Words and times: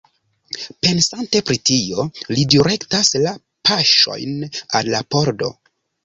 Pensante 0.85 1.41
pri 1.49 1.57
tio, 1.69 2.05
li 2.35 2.45
direktas 2.53 3.11
la 3.25 3.33
paŝojn 3.69 4.33
al 4.79 4.89
la 4.95 5.03
pordo. 5.17 5.51